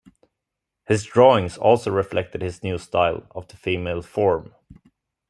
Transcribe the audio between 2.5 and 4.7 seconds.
new style of the female form.